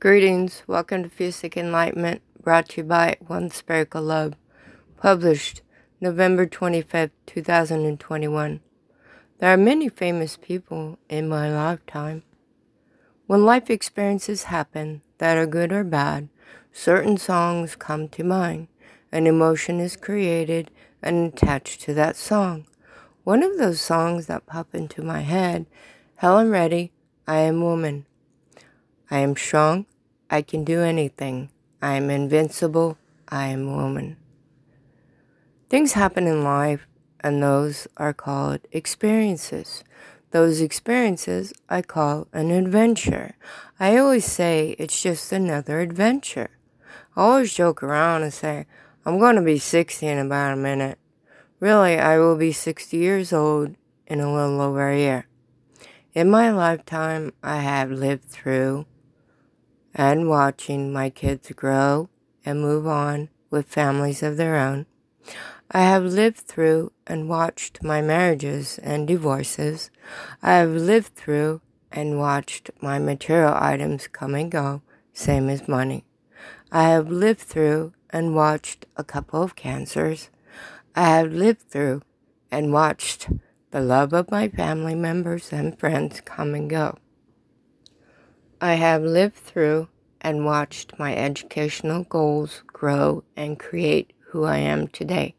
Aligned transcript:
Greetings, 0.00 0.62
welcome 0.68 1.02
to 1.02 1.08
Fusic 1.08 1.56
Enlightenment, 1.56 2.22
brought 2.40 2.68
to 2.68 2.82
you 2.82 2.84
by 2.84 3.16
One 3.26 3.50
Spherical 3.50 4.00
Love, 4.00 4.34
published 4.96 5.62
November 6.00 6.46
25th, 6.46 7.10
2021. 7.26 8.60
There 9.40 9.52
are 9.52 9.56
many 9.56 9.88
famous 9.88 10.36
people 10.36 11.00
in 11.08 11.28
my 11.28 11.52
lifetime. 11.52 12.22
When 13.26 13.44
life 13.44 13.70
experiences 13.70 14.44
happen 14.44 15.02
that 15.18 15.36
are 15.36 15.46
good 15.46 15.72
or 15.72 15.82
bad, 15.82 16.28
certain 16.70 17.16
songs 17.16 17.74
come 17.74 18.08
to 18.10 18.22
mind. 18.22 18.68
An 19.10 19.26
emotion 19.26 19.80
is 19.80 19.96
created 19.96 20.70
and 21.02 21.32
attached 21.32 21.80
to 21.80 21.94
that 21.94 22.14
song. 22.14 22.68
One 23.24 23.42
of 23.42 23.58
those 23.58 23.80
songs 23.80 24.26
that 24.26 24.46
pop 24.46 24.76
into 24.76 25.02
my 25.02 25.22
head, 25.22 25.66
Helen 26.14 26.50
Reddy, 26.50 26.92
I 27.26 27.38
Am 27.38 27.60
Woman. 27.60 28.06
I 29.10 29.20
am 29.20 29.36
strong. 29.36 29.86
I 30.28 30.42
can 30.42 30.64
do 30.64 30.82
anything. 30.82 31.48
I 31.80 31.94
am 31.94 32.10
invincible. 32.10 32.98
I 33.28 33.46
am 33.46 33.74
woman. 33.74 34.18
Things 35.70 35.92
happen 35.92 36.26
in 36.26 36.44
life, 36.44 36.86
and 37.20 37.42
those 37.42 37.88
are 37.96 38.12
called 38.12 38.60
experiences. 38.70 39.82
Those 40.30 40.60
experiences 40.60 41.54
I 41.70 41.80
call 41.80 42.28
an 42.34 42.50
adventure. 42.50 43.36
I 43.80 43.96
always 43.96 44.26
say 44.26 44.76
it's 44.78 45.02
just 45.02 45.32
another 45.32 45.80
adventure. 45.80 46.50
I 47.16 47.22
always 47.22 47.54
joke 47.54 47.82
around 47.82 48.24
and 48.24 48.32
say, 48.32 48.66
I'm 49.06 49.18
going 49.18 49.36
to 49.36 49.42
be 49.42 49.58
60 49.58 50.06
in 50.06 50.18
about 50.18 50.52
a 50.52 50.56
minute. 50.56 50.98
Really, 51.60 51.98
I 51.98 52.18
will 52.18 52.36
be 52.36 52.52
60 52.52 52.94
years 52.96 53.32
old 53.32 53.74
in 54.06 54.20
a 54.20 54.32
little 54.32 54.60
over 54.60 54.90
a 54.90 54.98
year. 54.98 55.26
In 56.12 56.30
my 56.30 56.50
lifetime, 56.50 57.32
I 57.42 57.58
have 57.58 57.90
lived 57.90 58.24
through 58.24 58.86
and 59.98 60.28
watching 60.28 60.92
my 60.92 61.10
kids 61.10 61.50
grow 61.50 62.08
and 62.44 62.60
move 62.60 62.86
on 62.86 63.28
with 63.50 63.66
families 63.66 64.22
of 64.22 64.36
their 64.36 64.54
own. 64.54 64.86
I 65.72 65.80
have 65.80 66.04
lived 66.04 66.38
through 66.38 66.92
and 67.06 67.28
watched 67.28 67.82
my 67.82 68.00
marriages 68.00 68.78
and 68.78 69.08
divorces. 69.08 69.90
I 70.40 70.54
have 70.54 70.70
lived 70.70 71.16
through 71.16 71.60
and 71.90 72.18
watched 72.18 72.70
my 72.80 73.00
material 73.00 73.54
items 73.56 74.06
come 74.06 74.36
and 74.36 74.50
go, 74.50 74.82
same 75.12 75.48
as 75.48 75.66
money. 75.66 76.04
I 76.70 76.84
have 76.84 77.10
lived 77.10 77.40
through 77.40 77.92
and 78.10 78.36
watched 78.36 78.86
a 78.96 79.04
couple 79.04 79.42
of 79.42 79.56
cancers. 79.56 80.30
I 80.94 81.08
have 81.18 81.32
lived 81.32 81.68
through 81.68 82.02
and 82.50 82.72
watched 82.72 83.28
the 83.72 83.80
love 83.80 84.12
of 84.12 84.30
my 84.30 84.48
family 84.48 84.94
members 84.94 85.52
and 85.52 85.78
friends 85.78 86.20
come 86.20 86.54
and 86.54 86.70
go. 86.70 86.98
I 88.60 88.74
have 88.74 89.02
lived 89.04 89.36
through 89.36 89.88
and 90.20 90.44
watched 90.44 90.98
my 90.98 91.14
educational 91.14 92.02
goals 92.02 92.64
grow 92.66 93.22
and 93.36 93.56
create 93.56 94.12
who 94.30 94.42
I 94.44 94.58
am 94.58 94.88
today. 94.88 95.36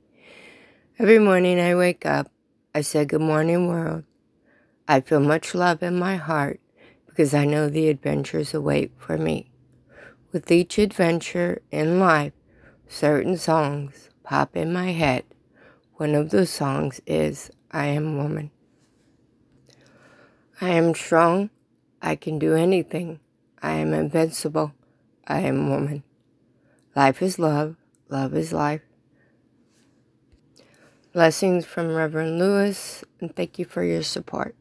Every 0.98 1.20
morning 1.20 1.60
I 1.60 1.76
wake 1.76 2.06
up, 2.06 2.32
I 2.74 2.80
say, 2.80 3.04
Good 3.04 3.20
morning, 3.20 3.68
world. 3.68 4.06
I 4.88 5.02
feel 5.02 5.20
much 5.20 5.54
love 5.54 5.84
in 5.84 6.00
my 6.00 6.16
heart 6.16 6.62
because 7.08 7.34
I 7.34 7.44
know 7.44 7.68
the 7.68 7.90
adventures 7.90 8.54
await 8.54 8.94
for 8.98 9.18
me. 9.18 9.52
With 10.32 10.50
each 10.50 10.78
adventure 10.78 11.62
in 11.72 12.00
life, 12.00 12.34
certain 12.88 13.36
songs 13.36 14.10
pop 14.24 14.56
in 14.56 14.72
my 14.72 14.94
head. 14.94 15.26
One 15.96 16.16
of 16.16 16.30
those 16.30 16.52
songs 16.52 17.02
is 17.06 17.52
I 17.70 17.88
Am 17.88 18.16
Woman. 18.16 18.52
I 20.62 20.70
am 20.70 20.96
strong. 20.96 21.50
I 22.02 22.16
can 22.16 22.40
do 22.40 22.56
anything. 22.56 23.20
I 23.62 23.74
am 23.74 23.94
invincible. 23.94 24.74
I 25.28 25.42
am 25.42 25.70
woman. 25.70 26.04
Life 26.96 27.22
is 27.22 27.38
love. 27.38 27.76
Love 28.10 28.34
is 28.34 28.54
life. 28.54 28.82
Blessings 31.12 31.66
from 31.66 31.94
Reverend 31.94 32.40
Lewis, 32.40 33.04
and 33.20 33.36
thank 33.36 33.60
you 33.60 33.66
for 33.66 33.84
your 33.84 34.04
support. 34.04 34.56